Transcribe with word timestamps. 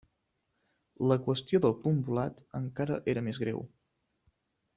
La 1.11 1.17
qüestió 1.27 1.61
del 1.65 1.75
punt 1.83 1.99
volat 2.07 2.41
encara 2.61 2.99
era 3.15 3.25
més 3.29 3.43
greu. 3.45 3.63